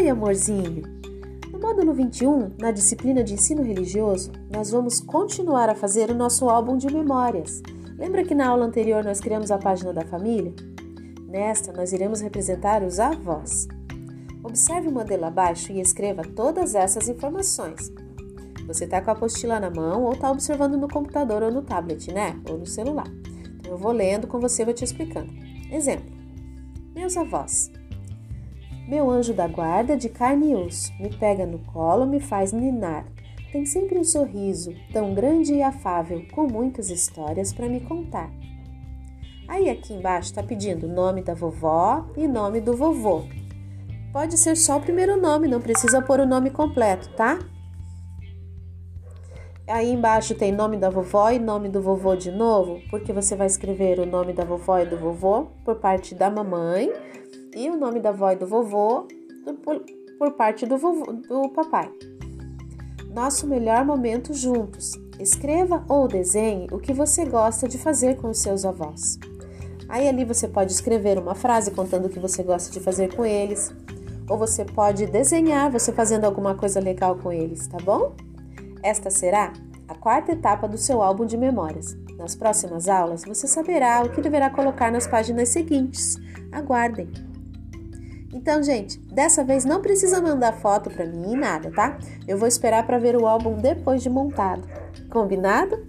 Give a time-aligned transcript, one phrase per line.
[0.00, 0.82] Oi, amorzinho!
[1.52, 6.48] No módulo 21, na disciplina de ensino religioso, nós vamos continuar a fazer o nosso
[6.48, 7.60] álbum de memórias.
[7.98, 10.54] Lembra que na aula anterior nós criamos a página da família?
[11.28, 13.68] Nesta, nós iremos representar os avós.
[14.42, 17.92] Observe o modelo abaixo e escreva todas essas informações.
[18.66, 22.10] Você está com a apostila na mão ou está observando no computador ou no tablet,
[22.10, 22.40] né?
[22.48, 23.06] Ou no celular.
[23.58, 25.30] Então, eu vou lendo com você e vou te explicando.
[25.70, 26.10] Exemplo:
[26.94, 27.70] Meus avós.
[28.90, 33.06] Meu anjo da guarda de carne e osso me pega no colo, me faz ninar.
[33.52, 38.28] Tem sempre um sorriso tão grande e afável, com muitas histórias para me contar.
[39.46, 43.22] Aí aqui embaixo está pedindo nome da vovó e nome do vovô.
[44.12, 47.38] Pode ser só o primeiro nome, não precisa pôr o nome completo, tá?
[49.68, 53.46] Aí embaixo tem nome da vovó e nome do vovô de novo, porque você vai
[53.46, 56.92] escrever o nome da vovó e do vovô por parte da mamãe
[57.54, 59.06] e o nome da avó e do vovô
[59.62, 59.82] por,
[60.18, 61.90] por parte do, vovô, do papai.
[63.12, 64.92] Nosso melhor momento juntos.
[65.18, 69.18] Escreva ou desenhe o que você gosta de fazer com os seus avós.
[69.88, 73.26] Aí ali você pode escrever uma frase contando o que você gosta de fazer com
[73.26, 73.74] eles,
[74.28, 78.14] ou você pode desenhar você fazendo alguma coisa legal com eles, tá bom?
[78.82, 79.52] Esta será
[79.88, 81.96] a quarta etapa do seu álbum de memórias.
[82.16, 86.16] Nas próximas aulas você saberá o que deverá colocar nas páginas seguintes.
[86.52, 87.29] Aguardem!
[88.32, 91.98] Então, gente, dessa vez não precisa mandar foto para mim nada, tá?
[92.28, 94.68] Eu vou esperar para ver o álbum depois de montado.
[95.10, 95.84] Combinado?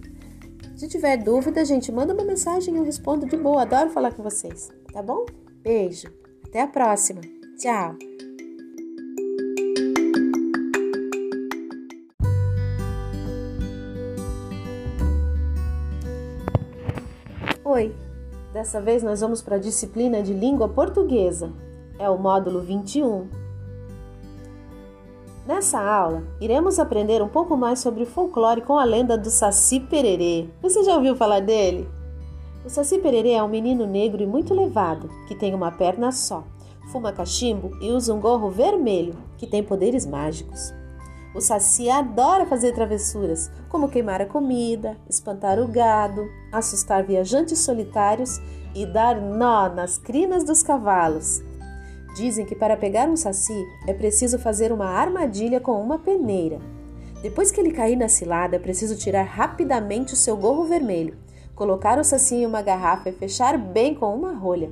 [0.75, 3.61] Se tiver dúvida, gente, manda uma mensagem e eu respondo de boa.
[3.61, 5.25] Adoro falar com vocês, tá bom?
[5.61, 6.07] Beijo.
[6.43, 7.21] Até a próxima.
[7.57, 7.95] Tchau.
[17.63, 17.95] Oi.
[18.51, 21.53] Dessa vez nós vamos para a disciplina de língua portuguesa
[22.01, 23.27] é o módulo 21.
[25.45, 29.79] Nessa aula, iremos aprender um pouco mais sobre o folclore com a lenda do Saci
[29.79, 30.49] Pererê.
[30.61, 31.87] Você já ouviu falar dele?
[32.65, 36.43] O Saci Pererê é um menino negro e muito levado, que tem uma perna só,
[36.91, 40.73] fuma cachimbo e usa um gorro vermelho, que tem poderes mágicos.
[41.35, 48.39] O Saci adora fazer travessuras, como queimar a comida, espantar o gado, assustar viajantes solitários
[48.75, 51.41] e dar nó nas crinas dos cavalos.
[52.15, 56.59] Dizem que para pegar um saci é preciso fazer uma armadilha com uma peneira.
[57.21, 61.17] Depois que ele cair na cilada, é preciso tirar rapidamente o seu gorro vermelho,
[61.55, 64.71] colocar o saci em uma garrafa e fechar bem com uma rolha.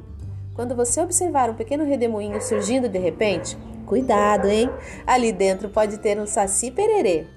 [0.56, 4.70] Quando você observar um pequeno redemoinho surgindo de repente, cuidado, hein?
[5.08, 7.28] Ali dentro pode ter um saci pererê.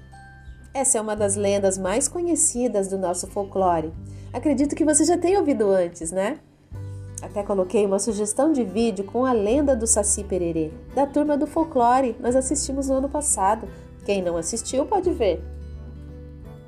[0.73, 3.93] Essa é uma das lendas mais conhecidas do nosso folclore.
[4.33, 6.39] Acredito que você já tenha ouvido antes, né?
[7.23, 11.47] Até coloquei uma sugestão de vídeo com a lenda do Saci Pererê, da turma do
[11.47, 12.17] folclore.
[12.19, 13.65] Nós assistimos no ano passado.
[14.05, 15.41] Quem não assistiu pode ver.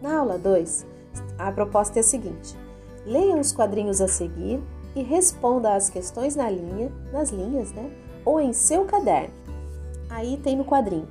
[0.01, 0.87] Na aula 2,
[1.37, 2.55] a proposta é a seguinte:
[3.05, 4.63] leia os quadrinhos a seguir
[4.95, 7.91] e responda as questões na linha, nas linhas, né?
[8.23, 9.33] Ou em seu caderno.
[10.09, 11.09] Aí tem no quadrinho.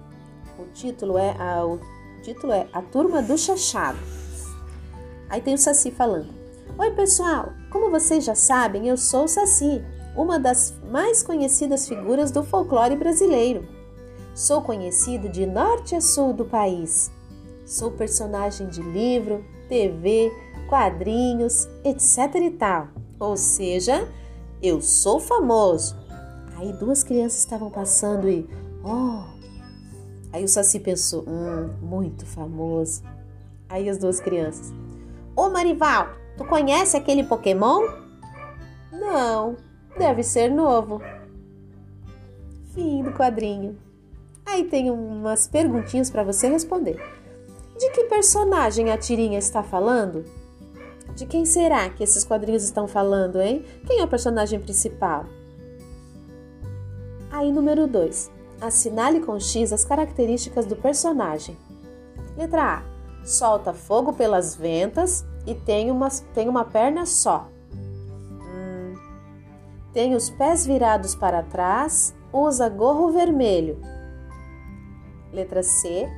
[0.59, 1.79] O título é a, o
[2.23, 3.99] título é A Turma do Chachado.
[5.29, 6.33] Aí tem o Saci falando.
[6.77, 7.53] Oi, pessoal!
[7.71, 9.81] Como vocês já sabem, eu sou Saci,
[10.17, 13.65] uma das mais conhecidas figuras do folclore brasileiro.
[14.35, 17.13] Sou conhecido de norte a sul do país.
[17.65, 20.33] Sou personagem de livro, TV,
[20.69, 22.89] quadrinhos, etc e tal.
[23.21, 24.09] Ou seja,
[24.61, 25.97] eu sou famoso.
[26.57, 28.51] Aí duas crianças estavam passando e,
[28.83, 29.23] oh!
[30.33, 33.01] Aí o Saci pensou, hum, muito famoso.
[33.69, 34.75] Aí as duas crianças,
[35.37, 37.83] ô Marival, Tu conhece aquele Pokémon?
[38.93, 39.57] Não,
[39.97, 41.01] deve ser novo.
[42.75, 43.79] Fim do quadrinho.
[44.45, 47.01] Aí tem umas perguntinhas para você responder.
[47.79, 50.25] De que personagem a tirinha está falando?
[51.15, 53.65] De quem será que esses quadrinhos estão falando, hein?
[53.87, 55.27] Quem é o personagem principal?
[57.31, 58.31] Aí, número 2.
[58.61, 61.57] Assinale com X as características do personagem.
[62.37, 62.94] Letra A.
[63.25, 67.49] Solta fogo pelas ventas e tem uma, tem uma perna só.
[67.73, 68.95] Hum.
[69.93, 73.81] Tem os pés virados para trás, usa gorro vermelho.
[75.33, 76.09] Letra C.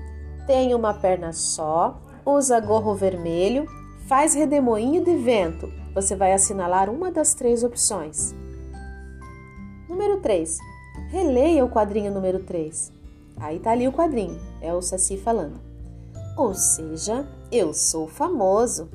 [0.47, 3.67] Tem uma perna só, usa gorro vermelho,
[4.07, 5.73] faz redemoinho de vento.
[5.95, 8.35] Você vai assinalar uma das três opções.
[9.89, 10.59] Número 3.
[11.09, 12.93] Releia o quadrinho número 3.
[13.39, 15.76] Aí tá ali o quadrinho, é o Saci falando.
[16.37, 18.91] Ou seja, eu sou famoso.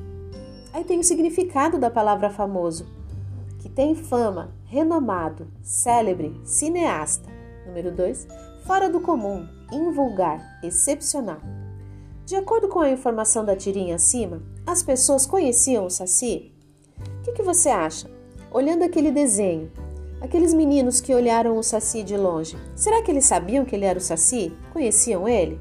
[0.72, 2.86] Aí tem o significado da palavra famoso,
[3.60, 7.28] que tem fama, renomado, célebre, cineasta.
[7.66, 8.28] Número 2,
[8.64, 11.42] fora do comum, invulgar, excepcional.
[12.26, 16.54] De acordo com a informação da tirinha acima, as pessoas conheciam o Saci?
[17.20, 18.10] O que, que você acha?
[18.52, 19.72] Olhando aquele desenho,
[20.22, 23.98] aqueles meninos que olharam o Saci de longe, será que eles sabiam que ele era
[23.98, 24.56] o Saci?
[24.72, 25.60] Conheciam ele?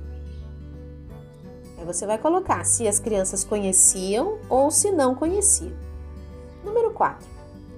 [1.93, 5.73] Você vai colocar se as crianças conheciam ou se não conheciam.
[6.65, 7.27] Número 4.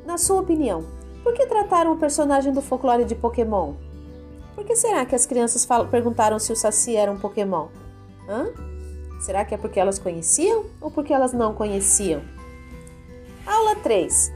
[0.05, 0.85] Na sua opinião,
[1.23, 3.73] por que trataram o personagem do folclore de Pokémon?
[4.55, 7.69] Por que será que as crianças perguntaram se o Saci era um Pokémon?
[8.29, 8.49] Hã?
[9.19, 12.21] Será que é porque elas conheciam ou porque elas não conheciam?
[13.47, 14.31] Aula 3.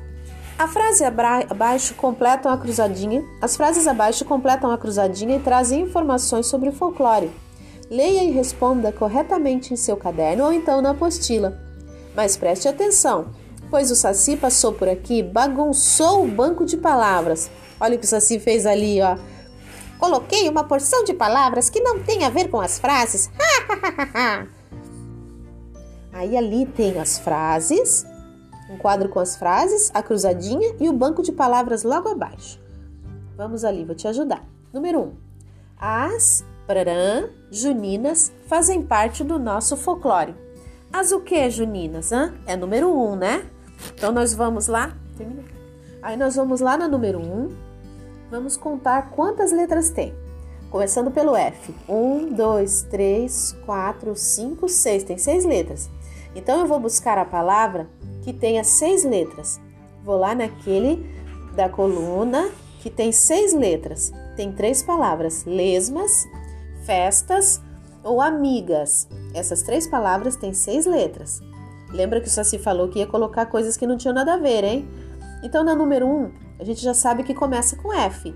[0.58, 3.22] A frase abaixo completam a cruzadinha.
[3.42, 7.30] As frases abaixo completam a cruzadinha e trazem informações sobre o folclore.
[7.90, 11.60] Leia e responda corretamente em seu caderno ou então na apostila.
[12.14, 13.26] Mas preste atenção,
[13.70, 17.50] pois o Saci passou por aqui, bagunçou o banco de palavras.
[17.78, 19.16] Olha o que o Saci fez ali, ó.
[19.98, 23.30] Coloquei uma porção de palavras que não tem a ver com as frases.
[26.12, 28.06] Aí ali tem as frases,
[28.70, 32.58] um quadro com as frases, a cruzadinha e o banco de palavras logo abaixo.
[33.36, 34.42] Vamos ali, vou te ajudar.
[34.72, 35.02] Número 1.
[35.02, 35.12] Um,
[35.78, 40.34] as pararã, juninas fazem parte do nosso folclore.
[40.92, 42.12] As o que, juninas?
[42.12, 42.32] Hein?
[42.46, 43.46] É número 1, um, né?
[43.94, 44.96] Então nós vamos lá.
[46.02, 47.22] Aí nós vamos lá na número 1.
[47.22, 47.56] Um,
[48.30, 50.14] vamos contar quantas letras tem.
[50.70, 51.74] Começando pelo F.
[51.88, 55.04] 1, 2, 3, 4, 5, 6.
[55.04, 55.90] Tem seis letras.
[56.34, 57.88] Então eu vou buscar a palavra
[58.22, 59.60] que tenha seis letras.
[60.04, 61.08] Vou lá naquele
[61.54, 64.12] da coluna que tem seis letras.
[64.36, 66.26] Tem três palavras: lesmas,
[66.86, 67.60] festas
[68.02, 69.08] ou amigas.
[69.34, 71.42] Essas três palavras têm seis letras.
[71.90, 74.64] Lembra que o Saci falou que ia colocar coisas que não tinham nada a ver,
[74.64, 74.88] hein?
[75.42, 78.34] Então, na número 1, um, a gente já sabe que começa com F.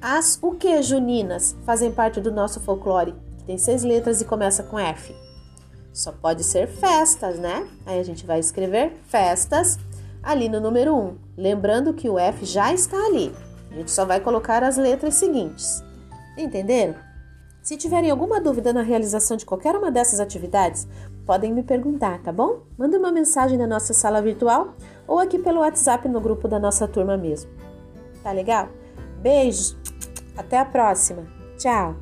[0.00, 4.62] As o que juninas fazem parte do nosso folclore, que tem seis letras e começa
[4.62, 5.14] com F.
[5.92, 7.66] Só pode ser festas, né?
[7.86, 9.78] Aí a gente vai escrever festas
[10.22, 10.98] ali no número 1.
[10.98, 11.16] Um.
[11.36, 13.34] Lembrando que o F já está ali.
[13.70, 15.82] A gente só vai colocar as letras seguintes.
[16.36, 17.05] Entenderam?
[17.66, 20.86] Se tiverem alguma dúvida na realização de qualquer uma dessas atividades,
[21.26, 22.60] podem me perguntar, tá bom?
[22.78, 26.86] Manda uma mensagem na nossa sala virtual ou aqui pelo WhatsApp no grupo da nossa
[26.86, 27.50] turma mesmo.
[28.22, 28.68] Tá legal?
[29.20, 29.76] Beijos,
[30.36, 31.26] até a próxima.
[31.58, 31.96] Tchau!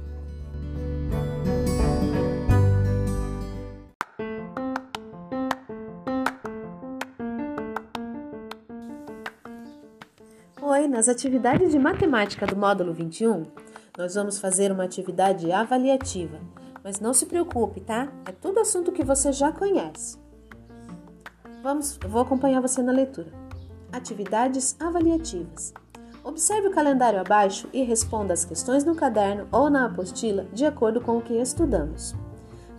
[10.60, 13.46] Oi, nas atividades de matemática do módulo 21,
[13.96, 16.41] nós vamos fazer uma atividade avaliativa.
[16.82, 18.12] Mas não se preocupe, tá?
[18.26, 20.19] É tudo assunto que você já conhece.
[21.62, 23.32] Vamos, vou acompanhar você na leitura.
[23.93, 25.73] Atividades avaliativas.
[26.25, 31.00] Observe o calendário abaixo e responda as questões no caderno ou na apostila de acordo
[31.00, 32.14] com o que estudamos.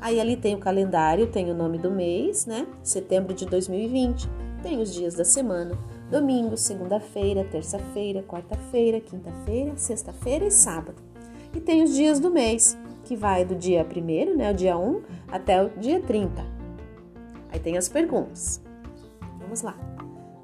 [0.01, 2.67] Aí ali tem o calendário, tem o nome do mês, né?
[2.83, 4.29] Setembro de 2020,
[4.62, 5.77] tem os dias da semana,
[6.09, 11.01] domingo, segunda-feira, terça-feira, quarta-feira, quinta-feira, sexta-feira e sábado.
[11.53, 15.01] E tem os dias do mês, que vai do dia 1, né, o dia 1,
[15.31, 16.45] até o dia 30.
[17.51, 18.61] Aí tem as perguntas.
[19.39, 19.77] Vamos lá.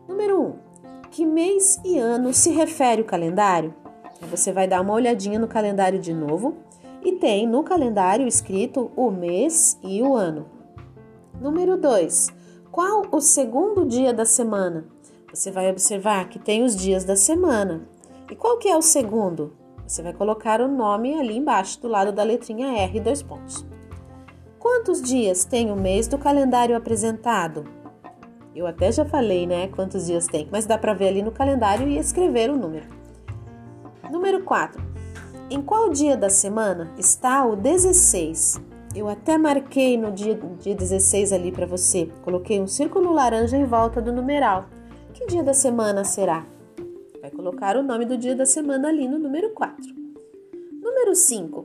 [0.07, 0.53] Número 1.
[1.09, 3.73] Que mês e ano se refere o calendário?
[4.29, 6.55] Você vai dar uma olhadinha no calendário de novo
[7.03, 10.45] e tem no calendário escrito o mês e o ano.
[11.39, 12.29] Número 2.
[12.71, 14.85] Qual o segundo dia da semana?
[15.33, 17.87] Você vai observar que tem os dias da semana.
[18.29, 19.53] E qual que é o segundo?
[19.87, 23.65] Você vai colocar o nome ali embaixo, do lado da letrinha R, dois pontos.
[24.59, 27.63] Quantos dias tem o mês do calendário apresentado?
[28.53, 31.87] Eu até já falei, né, quantos dias tem, mas dá para ver ali no calendário
[31.87, 32.87] e escrever o número.
[34.11, 34.83] Número 4.
[35.49, 38.61] Em qual dia da semana está o 16?
[38.93, 42.11] Eu até marquei no dia, dia 16 ali para você.
[42.21, 44.65] Coloquei um círculo laranja em volta do numeral.
[45.21, 46.43] Que dia da semana será?
[47.21, 49.77] Vai colocar o nome do dia da semana ali no número 4.
[50.81, 51.63] Número 5.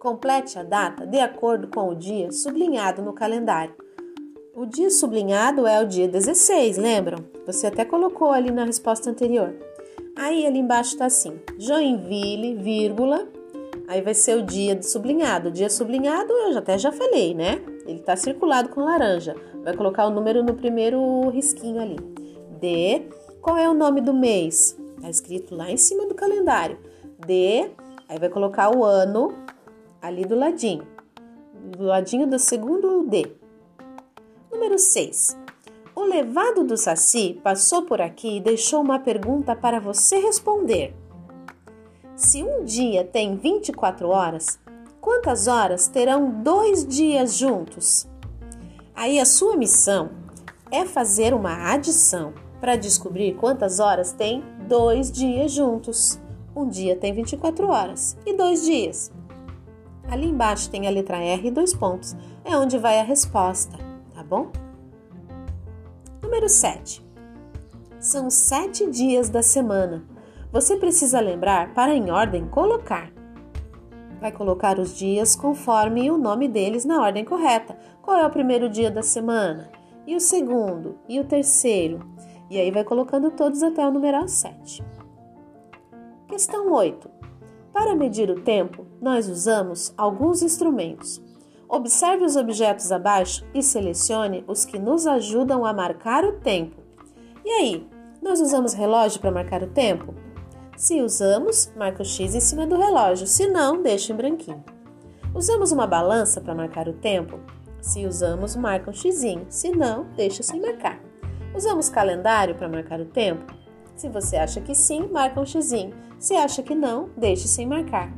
[0.00, 3.72] Complete a data de acordo com o dia sublinhado no calendário.
[4.52, 7.18] O dia sublinhado é o dia 16, lembram?
[7.46, 9.54] Você até colocou ali na resposta anterior.
[10.16, 13.28] Aí ali embaixo está assim: Joinville, vírgula.
[13.86, 15.50] Aí vai ser o dia sublinhado.
[15.50, 17.62] O dia sublinhado eu até já falei, né?
[17.86, 19.36] Ele está circulado com laranja.
[19.62, 22.25] Vai colocar o número no primeiro risquinho ali.
[22.66, 23.06] D
[23.40, 24.76] qual é o nome do mês?
[24.96, 26.76] Está escrito lá em cima do calendário.
[27.24, 27.70] D,
[28.08, 29.32] aí vai colocar o ano
[30.02, 30.84] ali do ladinho.
[31.54, 33.36] Do ladinho do segundo D.
[34.50, 35.38] Número 6.
[35.94, 40.92] O levado do Saci passou por aqui e deixou uma pergunta para você responder.
[42.16, 44.58] Se um dia tem 24 horas,
[45.00, 48.08] quantas horas terão dois dias juntos?
[48.92, 50.10] Aí a sua missão
[50.68, 56.20] é fazer uma adição para descobrir quantas horas tem dois dias juntos.
[56.54, 59.12] Um dia tem 24 horas e dois dias.
[60.08, 62.16] Ali embaixo tem a letra R e dois pontos.
[62.44, 63.76] É onde vai a resposta,
[64.14, 64.50] tá bom?
[66.22, 67.04] Número 7.
[67.98, 70.04] São sete dias da semana.
[70.52, 73.10] Você precisa lembrar para, em ordem, colocar.
[74.20, 77.76] Vai colocar os dias conforme o nome deles na ordem correta.
[78.00, 79.70] Qual é o primeiro dia da semana?
[80.06, 80.98] E o segundo?
[81.08, 81.98] E o terceiro?
[82.48, 84.84] E aí vai colocando todos até o numeral 7.
[86.28, 87.10] Questão 8.
[87.72, 91.20] Para medir o tempo, nós usamos alguns instrumentos.
[91.68, 96.80] Observe os objetos abaixo e selecione os que nos ajudam a marcar o tempo.
[97.44, 97.88] E aí,
[98.22, 100.14] nós usamos relógio para marcar o tempo?
[100.76, 104.64] Se usamos, marca o X em cima do relógio, se não, deixa em branquinho.
[105.34, 107.40] Usamos uma balança para marcar o tempo?
[107.80, 111.05] Se usamos, marca um X, se não, deixa sem marcar.
[111.56, 113.54] Usamos calendário para marcar o tempo?
[113.94, 115.72] Se você acha que sim, marca um X.
[116.18, 118.12] Se acha que não, deixe sem marcar.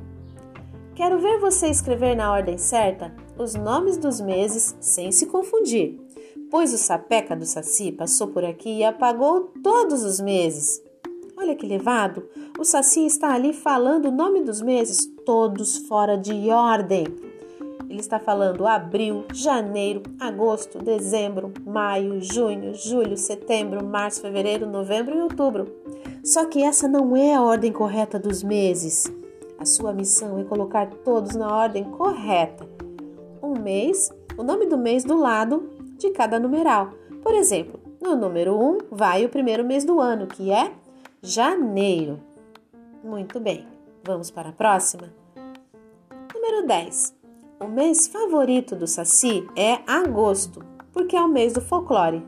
[0.96, 6.00] Quero ver você escrever na ordem certa os nomes dos meses sem se confundir,
[6.50, 10.82] pois o sapeca do Saci passou por aqui e apagou todos os meses.
[11.36, 12.28] Olha que levado!
[12.58, 17.06] O Saci está ali falando o nome dos meses, todos fora de ordem.
[17.88, 25.22] Ele está falando abril, janeiro, agosto, dezembro, maio, junho, julho, setembro, março, fevereiro, novembro e
[25.22, 25.66] outubro.
[26.22, 29.10] Só que essa não é a ordem correta dos meses.
[29.58, 32.68] A sua missão é colocar todos na ordem correta.
[33.42, 36.90] Um mês, o nome do mês do lado de cada numeral.
[37.22, 40.72] Por exemplo, no número 1 vai o primeiro mês do ano, que é
[41.22, 42.20] janeiro.
[43.02, 43.66] Muito bem,
[44.04, 45.12] vamos para a próxima?
[46.34, 47.17] Número 10.
[47.60, 52.24] O mês favorito do Saci é agosto, porque é o mês do folclore.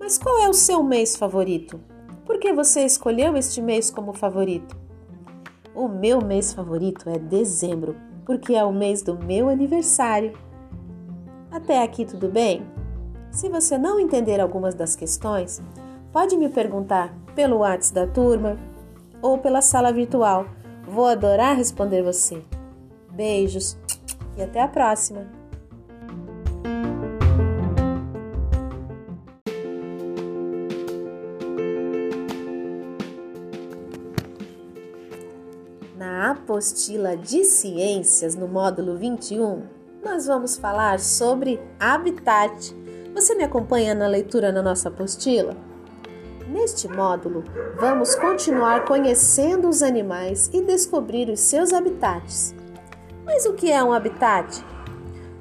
[0.00, 1.78] Mas qual é o seu mês favorito?
[2.26, 4.76] Por que você escolheu este mês como favorito?
[5.76, 7.94] O meu mês favorito é dezembro,
[8.26, 10.36] porque é o mês do meu aniversário.
[11.52, 12.66] Até aqui tudo bem?
[13.30, 15.62] Se você não entender algumas das questões,
[16.12, 18.58] pode me perguntar pelo WhatsApp da turma
[19.22, 20.46] ou pela sala virtual.
[20.84, 22.42] Vou adorar responder você.
[23.12, 23.78] Beijos
[24.36, 25.26] e até a próxima!
[35.96, 39.62] Na apostila de ciências, no módulo 21,
[40.04, 42.74] nós vamos falar sobre habitat.
[43.14, 45.56] Você me acompanha na leitura na nossa apostila?
[46.48, 47.42] Neste módulo,
[47.80, 52.54] vamos continuar conhecendo os animais e descobrir os seus habitats.
[53.24, 54.64] Mas o que é um habitat?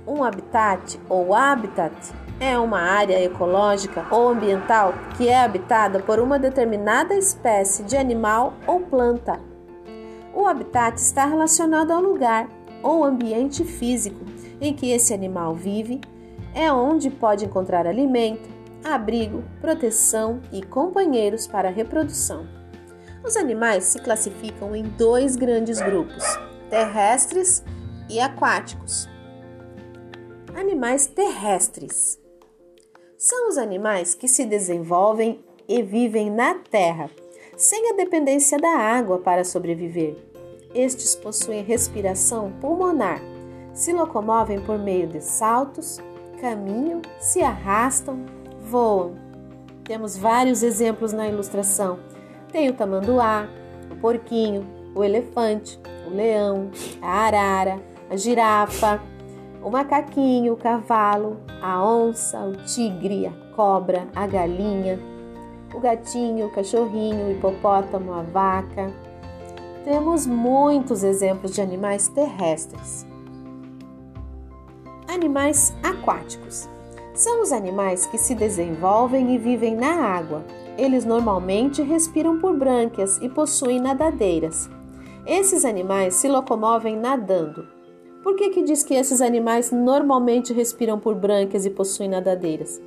[0.08, 1.96] Um habitat ou habitat
[2.40, 8.54] é uma área ecológica ou ambiental que é habitada por uma determinada espécie de animal
[8.68, 9.40] ou planta
[10.34, 12.50] o habitat está relacionado ao lugar
[12.82, 14.26] ou ambiente físico
[14.60, 16.02] em que esse animal vive,
[16.56, 18.50] é onde pode encontrar alimento,
[18.84, 22.48] abrigo, proteção e companheiros para reprodução.
[23.24, 26.24] Os animais se classificam em dois grandes grupos:
[26.74, 27.64] terrestres
[28.10, 29.08] e aquáticos.
[30.56, 32.20] Animais terrestres
[33.16, 37.12] são os animais que se desenvolvem e vivem na terra
[37.56, 40.18] sem a dependência da água para sobreviver.
[40.74, 43.22] Estes possuem respiração pulmonar,
[43.72, 46.00] se locomovem por meio de saltos,
[46.42, 48.26] caminham, se arrastam,
[48.60, 49.14] voam.
[49.84, 52.00] Temos vários exemplos na ilustração.
[52.52, 53.48] Tem o tamanduá,
[53.92, 56.70] o porquinho, o elefante, o leão,
[57.02, 59.02] a arara, a girafa,
[59.64, 65.00] o macaquinho, o cavalo, a onça, o tigre, a cobra, a galinha,
[65.74, 68.92] o gatinho, o cachorrinho, o hipopótamo, a vaca.
[69.84, 73.06] Temos muitos exemplos de animais terrestres.
[75.08, 76.70] Animais aquáticos
[77.14, 80.44] são os animais que se desenvolvem e vivem na água.
[80.78, 84.70] Eles normalmente respiram por brânquias e possuem nadadeiras.
[85.26, 87.66] Esses animais se locomovem nadando.
[88.22, 92.82] Por que, que diz que esses animais normalmente respiram por brânquias e possuem nadadeiras?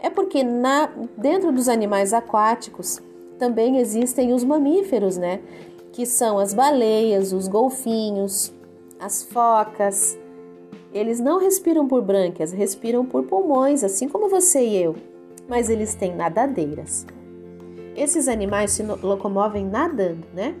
[0.00, 3.00] É porque na, dentro dos animais aquáticos
[3.38, 5.40] também existem os mamíferos, né?
[5.92, 8.52] Que são as baleias, os golfinhos,
[8.98, 10.18] as focas.
[10.92, 14.96] Eles não respiram por brânquias, respiram por pulmões, assim como você e eu,
[15.48, 17.06] mas eles têm nadadeiras.
[17.96, 20.54] Esses animais se locomovem nadando, né?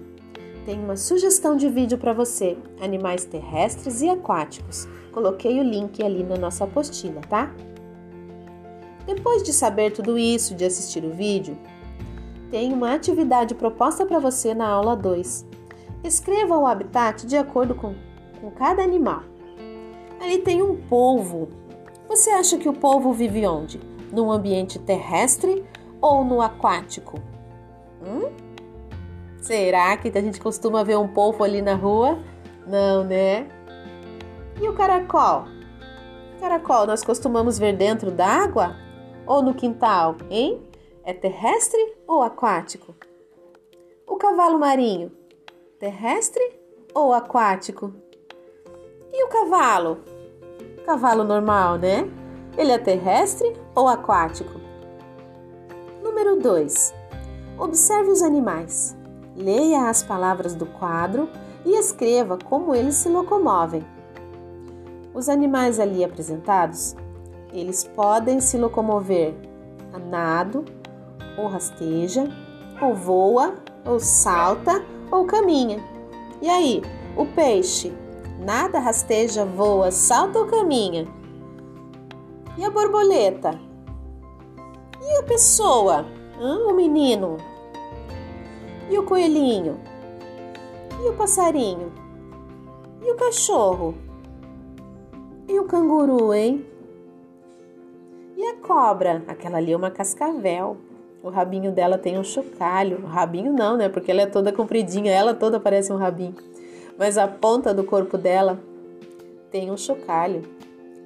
[0.64, 4.88] Tem uma sugestão de vídeo para você: animais terrestres e aquáticos.
[5.12, 7.52] Coloquei o link ali na nossa apostila, tá?
[9.06, 11.58] Depois de saber tudo isso, de assistir o vídeo,
[12.50, 15.46] tem uma atividade proposta para você na aula 2.
[16.02, 17.94] Escreva o habitat de acordo com,
[18.40, 19.22] com cada animal.
[20.20, 21.48] Ali tem um polvo.
[22.08, 23.80] Você acha que o polvo vive onde?
[24.10, 25.64] No ambiente terrestre
[26.00, 27.18] ou no aquático?
[28.02, 28.43] Hum?
[29.44, 32.18] Será que a gente costuma ver um polvo ali na rua?
[32.66, 33.46] Não, né?
[34.58, 35.44] E o caracol?
[36.40, 38.74] Caracol nós costumamos ver dentro d'água
[39.26, 40.66] ou no quintal, hein?
[41.04, 42.94] É terrestre ou aquático?
[44.06, 45.12] O cavalo marinho,
[45.78, 46.42] terrestre
[46.94, 47.92] ou aquático?
[49.12, 49.98] E o cavalo?
[50.86, 52.10] Cavalo normal, né?
[52.56, 54.58] Ele é terrestre ou aquático?
[56.02, 56.94] Número 2.
[57.58, 59.03] Observe os animais.
[59.36, 61.28] Leia as palavras do quadro
[61.64, 63.84] e escreva como eles se locomovem.
[65.12, 66.96] Os animais ali apresentados,
[67.52, 69.34] eles podem se locomover
[69.92, 70.64] a nado,
[71.38, 72.28] ou rasteja,
[72.80, 75.78] ou voa, ou salta, ou caminha.
[76.42, 76.82] E aí,
[77.16, 77.92] o peixe
[78.38, 81.06] nada, rasteja, voa, salta ou caminha?
[82.56, 83.58] E a borboleta?
[85.02, 86.04] E a pessoa?
[86.40, 86.58] Hã?
[86.68, 87.36] O menino?
[88.90, 89.80] E o coelhinho?
[91.02, 91.90] E o passarinho?
[93.02, 93.94] E o cachorro?
[95.48, 96.64] E o canguru, hein?
[98.36, 99.22] E a cobra?
[99.26, 100.76] Aquela ali é uma cascavel.
[101.22, 103.00] O rabinho dela tem um chocalho.
[103.02, 103.88] O rabinho não, né?
[103.88, 106.34] Porque ela é toda compridinha, ela toda parece um rabinho.
[106.98, 108.58] Mas a ponta do corpo dela
[109.50, 110.42] tem um chocalho.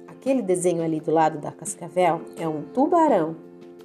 [0.07, 3.35] Aquele desenho ali do lado da cascavel é um tubarão.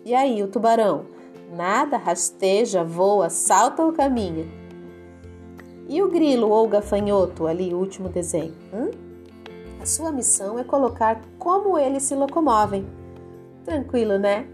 [0.04, 1.13] E aí, o tubarão?
[1.52, 4.46] Nada, rasteja, voa, salta ou caminha?
[5.88, 8.54] E o grilo ou o gafanhoto ali, último desenho?
[8.72, 8.90] Hum?
[9.80, 12.86] A sua missão é colocar como eles se locomovem.
[13.64, 14.46] Tranquilo, né?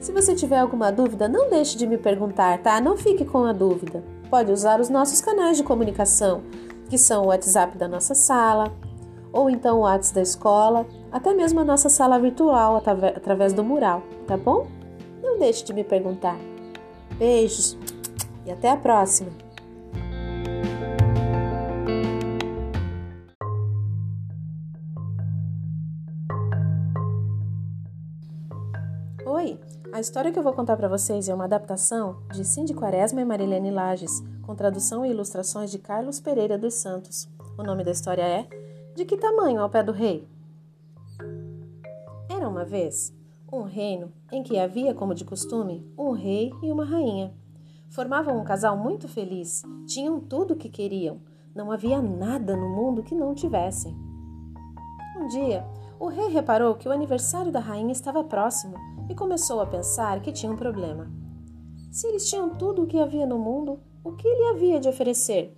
[0.00, 2.80] Se você tiver alguma dúvida, não deixe de me perguntar, tá?
[2.80, 4.02] Não fique com a dúvida.
[4.30, 6.42] Pode usar os nossos canais de comunicação,
[6.88, 8.72] que são o WhatsApp da nossa sala,
[9.32, 12.76] ou então o WhatsApp da escola, até mesmo a nossa sala virtual
[13.14, 14.66] através do mural, tá bom?
[15.26, 16.38] Não deixe de me perguntar.
[17.18, 17.76] Beijos
[18.46, 19.32] e até a próxima!
[29.26, 29.58] Oi,
[29.92, 33.24] a história que eu vou contar para vocês é uma adaptação de Cindy Quaresma e
[33.24, 37.28] Marilene Lages, com tradução e ilustrações de Carlos Pereira dos Santos.
[37.58, 38.46] O nome da história é
[38.94, 40.26] De que tamanho ao pé do rei?
[42.30, 43.12] Era uma vez
[43.56, 47.34] um reino em que havia, como de costume, um rei e uma rainha.
[47.90, 51.20] Formavam um casal muito feliz, tinham tudo o que queriam,
[51.54, 53.96] não havia nada no mundo que não tivessem.
[55.18, 55.66] Um dia,
[55.98, 58.74] o rei reparou que o aniversário da rainha estava próximo
[59.08, 61.10] e começou a pensar que tinha um problema.
[61.90, 65.56] Se eles tinham tudo o que havia no mundo, o que lhe havia de oferecer?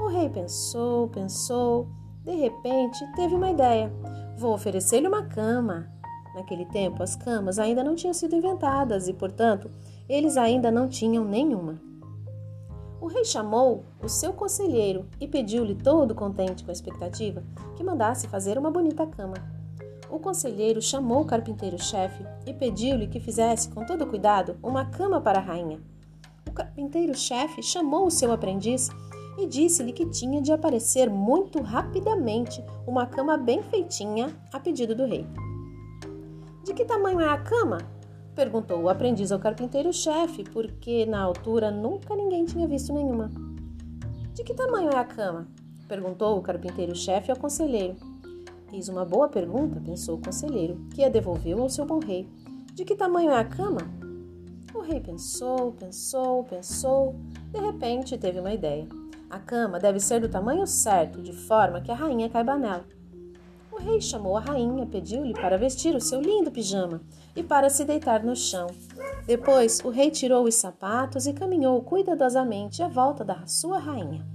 [0.00, 1.88] O rei pensou, pensou,
[2.24, 3.92] de repente teve uma ideia:
[4.38, 5.97] vou oferecer-lhe uma cama.
[6.34, 9.70] Naquele tempo, as camas ainda não tinham sido inventadas e, portanto,
[10.08, 11.80] eles ainda não tinham nenhuma.
[13.00, 17.42] O rei chamou o seu conselheiro e pediu-lhe, todo contente com a expectativa,
[17.76, 19.58] que mandasse fazer uma bonita cama
[20.10, 25.38] o conselheiro chamou o carpinteiro-chefe e pediu-lhe que fizesse, com todo cuidado, uma cama para
[25.38, 25.80] a rainha.
[26.48, 28.88] O carpinteiro-chefe chamou o seu aprendiz
[29.38, 35.04] e disse-lhe que tinha de aparecer muito rapidamente uma cama bem feitinha a pedido do
[35.04, 35.26] rei.
[36.68, 37.78] De que tamanho é a cama?
[38.34, 43.30] perguntou o aprendiz ao carpinteiro-chefe, porque na altura nunca ninguém tinha visto nenhuma.
[44.34, 45.48] De que tamanho é a cama?
[45.88, 47.96] perguntou o carpinteiro-chefe ao conselheiro.
[48.70, 52.28] Eis uma boa pergunta, pensou o conselheiro, que a devolveu ao seu bom rei.
[52.74, 53.80] De que tamanho é a cama?
[54.74, 57.14] O rei pensou, pensou, pensou.
[57.50, 58.86] De repente teve uma ideia.
[59.30, 62.84] A cama deve ser do tamanho certo, de forma que a rainha caiba nela.
[63.78, 67.00] O rei chamou a rainha, pediu-lhe para vestir o seu lindo pijama
[67.36, 68.66] e para se deitar no chão.
[69.24, 74.26] Depois, o rei tirou os sapatos e caminhou cuidadosamente à volta da sua rainha.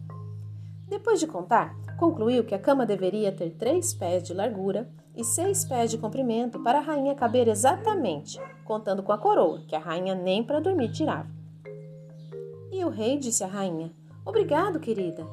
[0.87, 5.65] Depois de contar, concluiu que a cama deveria ter três pés de largura e seis
[5.65, 10.15] pés de comprimento para a rainha caber exatamente, contando com a coroa, que a rainha
[10.15, 11.29] nem para dormir tirava.
[12.71, 13.91] E o rei disse à rainha:
[14.25, 15.27] Obrigado, querida.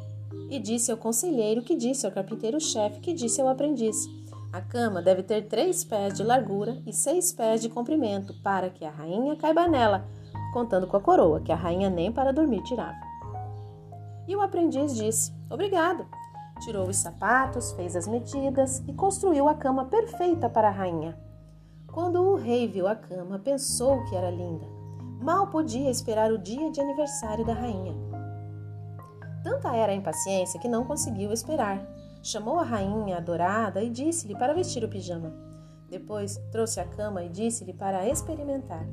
[0.48, 3.96] E disse ao conselheiro, que disse ao carpinteiro-chefe, que disse ao aprendiz:
[4.52, 8.84] A cama deve ter três pés de largura e seis pés de comprimento, para que
[8.84, 10.06] a rainha caiba nela,
[10.52, 12.98] contando com a coroa, que a rainha nem para dormir tirava.
[14.26, 16.06] E o aprendiz disse: Obrigado.
[16.60, 21.18] Tirou os sapatos, fez as medidas e construiu a cama perfeita para a rainha.
[21.86, 24.64] Quando o rei viu a cama, pensou que era linda.
[25.20, 28.09] Mal podia esperar o dia de aniversário da rainha.
[29.42, 31.86] Tanta era a impaciência que não conseguiu esperar.
[32.22, 35.32] Chamou a rainha adorada e disse-lhe para vestir o pijama.
[35.88, 38.86] Depois trouxe a cama e disse-lhe para experimentar.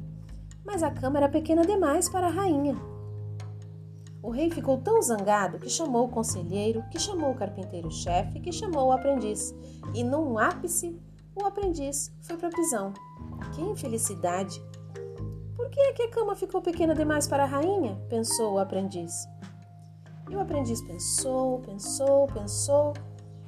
[0.65, 2.75] Mas a cama era pequena demais para a rainha.
[4.21, 8.87] O rei ficou tão zangado que chamou o conselheiro, que chamou o carpinteiro-chefe, que chamou
[8.87, 9.53] o aprendiz.
[9.93, 10.99] E num ápice,
[11.35, 12.93] o aprendiz foi para a prisão.
[13.53, 14.61] Que infelicidade!
[15.55, 17.95] Por que é que a cama ficou pequena demais para a rainha?
[18.09, 19.27] pensou o aprendiz.
[20.29, 22.93] E o aprendiz pensou, pensou, pensou.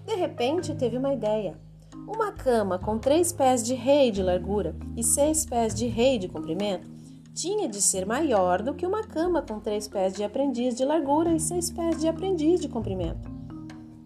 [0.05, 1.59] De repente teve uma ideia.
[2.07, 6.27] Uma cama com três pés de rei de largura e seis pés de rei de
[6.27, 6.89] comprimento
[7.33, 11.33] tinha de ser maior do que uma cama com três pés de aprendiz de largura
[11.33, 13.29] e seis pés de aprendiz de comprimento.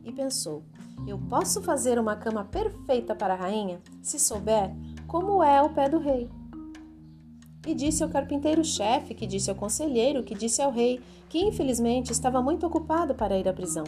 [0.03, 0.63] E pensou:
[1.07, 4.71] eu posso fazer uma cama perfeita para a rainha se souber
[5.07, 6.29] como é o pé do rei.
[7.65, 10.99] E disse ao carpinteiro-chefe, que disse ao conselheiro, que disse ao rei,
[11.29, 13.85] que infelizmente estava muito ocupado para ir à prisão.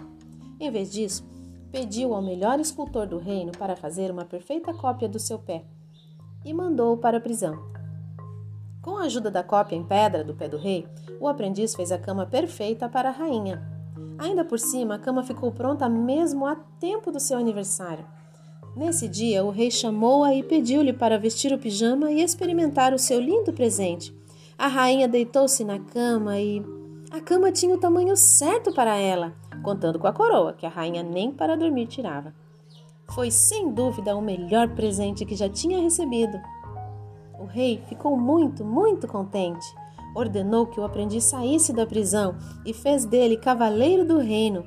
[0.59, 1.25] Em vez disso,
[1.71, 5.65] pediu ao melhor escultor do reino para fazer uma perfeita cópia do seu pé
[6.45, 7.59] e mandou-o para a prisão.
[8.81, 10.87] Com a ajuda da cópia em pedra do pé do rei,
[11.19, 13.61] o aprendiz fez a cama perfeita para a rainha.
[14.17, 18.05] Ainda por cima, a cama ficou pronta mesmo a tempo do seu aniversário.
[18.75, 23.19] Nesse dia, o rei chamou-a e pediu-lhe para vestir o pijama e experimentar o seu
[23.19, 24.13] lindo presente.
[24.57, 26.61] A rainha deitou-se na cama e.
[27.11, 29.33] A cama tinha o tamanho certo para ela
[29.65, 32.31] contando com a coroa, que a rainha nem para dormir tirava.
[33.15, 36.39] Foi sem dúvida o melhor presente que já tinha recebido.
[37.39, 39.65] O rei ficou muito, muito contente.
[40.15, 44.63] Ordenou que o aprendiz saísse da prisão e fez dele cavaleiro do reino.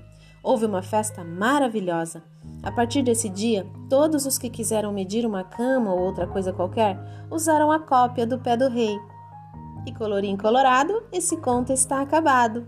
[0.49, 2.23] Houve uma festa maravilhosa.
[2.63, 6.99] A partir desse dia, todos os que quiseram medir uma cama ou outra coisa qualquer
[7.31, 8.97] usaram a cópia do pé do rei.
[9.87, 12.67] E colorinho colorado, esse conto está acabado.